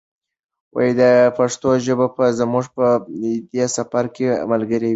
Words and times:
پښتو 1.37 1.69
ژبه 1.85 2.07
به 2.15 2.25
زموږ 2.39 2.65
په 2.75 2.85
دې 3.53 3.65
سفر 3.75 4.03
کې 4.15 4.25
ملګرې 4.51 4.87
وي. 4.89 4.89